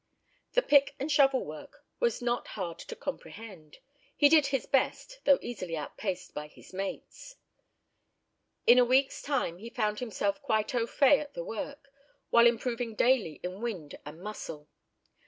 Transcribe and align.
The 0.53 0.63
pick 0.63 0.95
and 0.99 1.11
shovel 1.11 1.45
work 1.45 1.85
was 1.99 2.23
not 2.23 2.47
hard 2.57 2.79
to 2.79 2.95
comprehend. 2.95 3.77
He 4.17 4.29
did 4.29 4.47
his 4.47 4.65
best, 4.65 5.19
though 5.25 5.37
easily 5.43 5.77
outpaced 5.77 6.33
by 6.33 6.47
his 6.47 6.73
mates. 6.73 7.35
In 8.65 8.79
a 8.79 8.83
week's 8.83 9.21
time 9.21 9.59
he 9.59 9.69
found 9.69 9.99
himself 9.99 10.41
quite 10.41 10.73
au 10.73 10.87
fait 10.87 11.19
at 11.19 11.35
the 11.35 11.43
work, 11.43 11.93
while 12.31 12.47
improving 12.47 12.95
daily 12.95 13.39
in 13.43 13.61
wind 13.61 13.99
and 14.03 14.19
muscle. 14.23 14.67